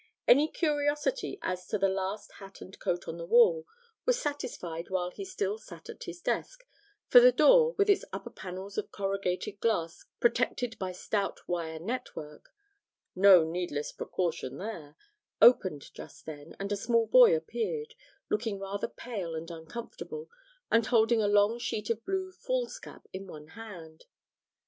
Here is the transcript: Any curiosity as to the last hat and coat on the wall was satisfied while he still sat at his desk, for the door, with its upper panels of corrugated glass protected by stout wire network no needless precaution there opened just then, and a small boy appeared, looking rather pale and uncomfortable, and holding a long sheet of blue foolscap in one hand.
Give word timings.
Any 0.27 0.47
curiosity 0.47 1.37
as 1.43 1.67
to 1.67 1.77
the 1.77 1.87
last 1.87 2.31
hat 2.39 2.59
and 2.59 2.79
coat 2.79 3.07
on 3.07 3.17
the 3.19 3.25
wall 3.27 3.67
was 4.03 4.19
satisfied 4.19 4.89
while 4.89 5.11
he 5.11 5.23
still 5.23 5.59
sat 5.59 5.89
at 5.91 6.05
his 6.05 6.21
desk, 6.23 6.63
for 7.07 7.19
the 7.19 7.31
door, 7.31 7.73
with 7.73 7.87
its 7.87 8.03
upper 8.11 8.31
panels 8.31 8.79
of 8.79 8.91
corrugated 8.91 9.59
glass 9.59 10.05
protected 10.19 10.79
by 10.79 10.91
stout 10.91 11.47
wire 11.47 11.77
network 11.77 12.49
no 13.15 13.43
needless 13.43 13.91
precaution 13.91 14.57
there 14.57 14.95
opened 15.39 15.93
just 15.93 16.25
then, 16.25 16.55
and 16.59 16.71
a 16.71 16.75
small 16.75 17.05
boy 17.05 17.35
appeared, 17.35 17.93
looking 18.27 18.57
rather 18.57 18.87
pale 18.87 19.35
and 19.35 19.51
uncomfortable, 19.51 20.31
and 20.71 20.87
holding 20.87 21.21
a 21.21 21.27
long 21.27 21.59
sheet 21.59 21.91
of 21.91 22.03
blue 22.05 22.31
foolscap 22.31 23.05
in 23.13 23.27
one 23.27 23.49
hand. 23.49 24.05